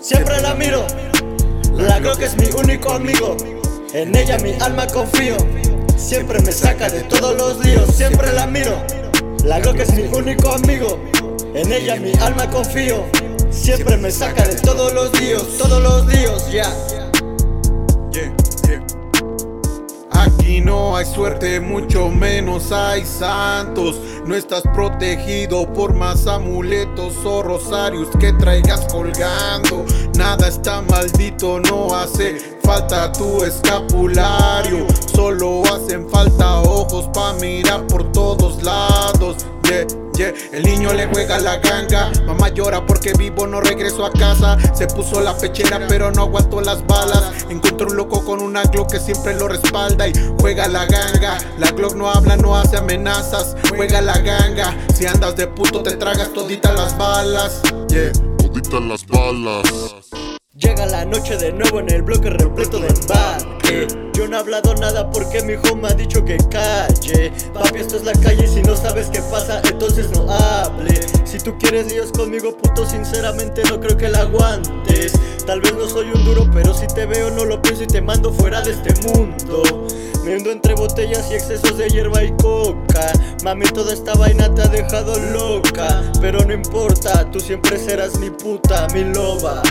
siempre 0.00 0.40
la 0.40 0.54
miro. 0.54 0.86
La 1.76 1.98
Glock 1.98 2.20
es 2.20 2.36
mi 2.36 2.46
único 2.58 2.92
amigo, 2.92 3.36
en 3.92 4.14
ella 4.14 4.38
mi 4.38 4.52
alma 4.60 4.86
confío. 4.86 5.36
Siempre 5.96 6.40
me 6.40 6.52
saca 6.52 6.88
de 6.88 7.02
todos 7.02 7.36
los 7.36 7.64
líos, 7.64 7.94
siempre 7.94 8.32
la 8.32 8.46
miro. 8.46 8.76
La 9.44 9.60
Glock 9.60 9.80
es 9.80 9.94
mi 9.94 10.02
único 10.04 10.52
amigo, 10.52 10.98
en 11.54 11.72
ella 11.72 11.96
mi 11.96 12.12
alma 12.20 12.48
confío. 12.50 13.06
Siempre 13.50 13.96
me 13.96 14.10
saca 14.10 14.46
de 14.46 14.56
todos 14.56 14.92
los 14.92 15.18
líos, 15.20 15.58
todos 15.58 15.82
los 15.82 16.06
líos, 16.06 16.50
ya. 16.50 16.72
No 20.64 20.96
hay 20.96 21.06
suerte, 21.06 21.60
mucho 21.60 22.08
menos 22.08 22.70
hay 22.72 23.04
santos. 23.04 24.00
No 24.26 24.34
estás 24.34 24.62
protegido 24.74 25.72
por 25.72 25.94
más 25.94 26.26
amuletos 26.26 27.16
o 27.24 27.42
rosarios 27.42 28.08
que 28.18 28.32
traigas 28.34 28.86
colgando. 28.92 29.84
Nada 30.16 30.48
está 30.48 30.82
maldito, 30.82 31.60
no 31.60 31.94
hace 31.94 32.58
falta 32.62 33.10
tu 33.12 33.42
escapulario. 33.44 34.86
Solo 35.14 35.62
hacen 35.64 36.08
falta 36.10 36.60
ojos 36.60 37.08
pa' 37.14 37.32
mirar 37.34 37.86
por 37.86 38.12
todos 38.12 38.62
lados. 38.62 39.46
El 40.22 40.62
niño 40.62 40.92
le 40.92 41.06
juega 41.06 41.38
la 41.38 41.56
ganga. 41.58 42.10
Mamá 42.26 42.48
llora 42.50 42.84
porque 42.84 43.12
vivo 43.14 43.46
no 43.46 43.60
regreso 43.60 44.04
a 44.04 44.12
casa. 44.12 44.58
Se 44.74 44.86
puso 44.86 45.20
la 45.20 45.36
pechera 45.36 45.80
pero 45.88 46.10
no 46.10 46.22
aguantó 46.22 46.60
las 46.60 46.86
balas. 46.86 47.46
Encontró 47.48 47.88
un 47.88 47.96
loco 47.96 48.24
con 48.24 48.42
una 48.42 48.62
Glock 48.64 48.92
que 48.92 49.00
siempre 49.00 49.34
lo 49.34 49.48
respalda 49.48 50.08
y 50.08 50.12
juega 50.40 50.68
la 50.68 50.86
ganga. 50.86 51.38
La 51.58 51.70
Glock 51.70 51.94
no 51.94 52.10
habla, 52.10 52.36
no 52.36 52.56
hace 52.56 52.76
amenazas. 52.76 53.56
Juega 53.70 54.00
la 54.00 54.18
ganga. 54.18 54.76
Si 54.94 55.06
andas 55.06 55.36
de 55.36 55.46
puto 55.46 55.82
te 55.82 55.96
tragas 55.96 56.32
toditas 56.32 56.74
las 56.74 56.96
balas. 56.98 57.62
Yeah. 57.88 58.12
Toditas 58.36 58.82
las 58.82 59.06
balas. 59.06 59.62
Llega 60.60 60.84
la 60.84 61.04
noche 61.06 61.36
de 61.36 61.52
nuevo 61.52 61.80
en 61.80 61.90
el 61.90 62.02
bloque 62.02 62.28
repleto 62.28 62.80
de 62.80 62.88
embate 62.88 63.86
Yo 64.12 64.28
no 64.28 64.36
he 64.36 64.40
hablado 64.40 64.74
nada 64.74 65.08
porque 65.08 65.42
mi 65.42 65.54
hijo 65.54 65.74
me 65.74 65.88
ha 65.88 65.94
dicho 65.94 66.22
que 66.24 66.36
calle 66.50 67.32
Papi, 67.54 67.78
esto 67.78 67.96
es 67.96 68.04
la 68.04 68.12
calle 68.12 68.44
y 68.44 68.48
si 68.48 68.62
no 68.62 68.76
sabes 68.76 69.09
tú 71.50 71.58
quieres 71.58 71.88
Dios 71.88 72.12
conmigo, 72.12 72.56
puto, 72.56 72.86
sinceramente 72.86 73.62
no 73.68 73.80
creo 73.80 73.96
que 73.96 74.08
la 74.08 74.20
aguantes. 74.20 75.12
Tal 75.46 75.60
vez 75.60 75.74
no 75.74 75.88
soy 75.88 76.10
un 76.12 76.24
duro, 76.24 76.48
pero 76.52 76.72
si 76.74 76.86
te 76.86 77.06
veo 77.06 77.30
no 77.30 77.44
lo 77.44 77.60
pienso 77.60 77.82
y 77.82 77.86
te 77.86 78.00
mando 78.00 78.32
fuera 78.32 78.60
de 78.60 78.72
este 78.72 78.94
mundo. 79.08 79.62
Me 80.24 80.36
hundo 80.36 80.52
entre 80.52 80.74
botellas 80.74 81.28
y 81.30 81.34
excesos 81.34 81.76
de 81.76 81.88
hierba 81.88 82.22
y 82.22 82.30
coca. 82.36 83.12
Mami, 83.42 83.64
toda 83.66 83.92
esta 83.92 84.14
vaina 84.14 84.54
te 84.54 84.62
ha 84.62 84.68
dejado 84.68 85.18
loca. 85.32 86.02
Pero 86.20 86.44
no 86.44 86.52
importa, 86.52 87.28
tú 87.30 87.40
siempre 87.40 87.78
serás 87.78 88.18
mi 88.18 88.30
puta, 88.30 88.86
mi 88.94 89.04
loba. 89.04 89.62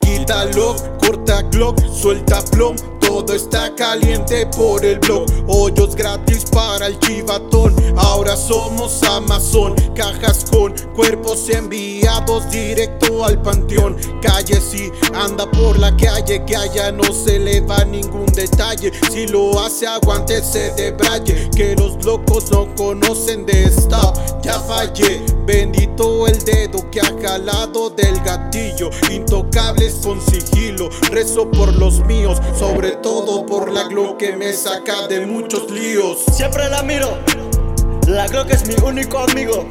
Quítalo, 0.00 0.76
corta 1.00 1.42
Glock, 1.42 1.78
suelta 1.86 2.42
plom 2.52 2.76
todo 3.06 3.32
está 3.34 3.74
caliente 3.74 4.46
por 4.56 4.84
el 4.84 4.98
blog. 4.98 5.26
Hoyos 5.46 5.94
gratis 5.94 6.44
para 6.50 6.88
el 6.88 6.98
chivatón. 6.98 7.74
Ahora 7.96 8.36
somos 8.36 9.02
Amazon. 9.04 9.74
Cajas 9.94 10.44
con 10.50 10.74
cuerpos 10.94 11.48
enviados 11.48 12.50
directo 12.50 13.24
al 13.24 13.40
panteón. 13.40 13.96
Calle 14.20 14.60
si 14.60 14.90
anda 15.14 15.50
por 15.50 15.78
la 15.78 15.96
calle, 15.96 16.44
que 16.44 16.56
allá 16.56 16.92
no 16.92 17.04
se 17.04 17.38
le 17.38 17.60
va 17.60 17.84
ningún 17.84 18.26
detalle. 18.26 18.92
Si 19.12 19.26
lo 19.26 19.58
hace, 19.60 19.86
aguántese 19.86 20.72
de 20.72 20.90
braille. 20.92 21.48
Que 21.56 21.76
los 21.76 22.04
locos 22.04 22.50
no 22.50 22.74
conocen 22.74 23.46
de 23.46 23.64
esta. 23.64 24.12
Ya 24.42 24.58
fallé. 24.60 25.22
Bendito 25.46 26.26
el 26.26 26.38
dedo 26.44 26.90
que 26.90 27.00
ha 27.00 27.14
jalado 27.22 27.90
del 27.90 28.20
gatillo. 28.20 28.90
Intocables 29.10 29.94
con 30.02 30.20
sigilo. 30.20 30.65
Rezo 31.10 31.50
por 31.50 31.74
los 31.74 32.00
míos, 32.06 32.40
sobre 32.58 32.92
todo 32.92 33.46
por 33.46 33.70
la 33.72 33.84
Glock 33.84 34.18
que 34.18 34.36
me 34.36 34.52
saca 34.52 35.06
de 35.08 35.26
muchos 35.26 35.70
líos. 35.70 36.24
Siempre 36.32 36.68
la 36.68 36.82
miro, 36.82 37.18
la 38.06 38.26
Glock 38.28 38.50
es 38.50 38.66
mi 38.66 38.74
único 38.84 39.18
amigo. 39.18 39.66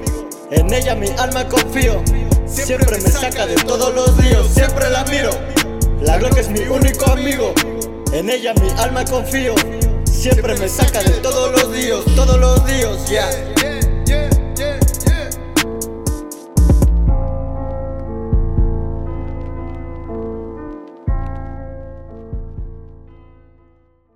En 0.52 0.74
ella 0.74 0.96
mi 0.96 1.10
alma 1.18 1.48
confío. 1.48 2.02
Siempre 2.46 2.98
me 3.00 3.10
saca 3.10 3.46
de 3.46 3.56
todos 3.56 3.94
los 3.94 4.18
líos. 4.24 4.48
Siempre 4.54 4.90
la 4.90 5.04
miro, 5.06 5.32
la 6.02 6.18
Glock 6.18 6.38
es 6.38 6.50
mi 6.50 6.62
único 6.62 7.12
amigo. 7.12 7.54
En 8.14 8.30
ella 8.30 8.54
mi 8.54 8.70
alma 8.82 9.04
confío. 9.06 9.56
Siempre 10.06 10.58
me 10.58 10.70
saca 10.70 11.04
de 11.04 11.12
todos 11.22 11.52
los 11.52 11.70
líos, 11.70 12.06
todos 12.16 12.40
los 12.40 12.64
líos, 12.70 13.10
ya. 13.10 13.30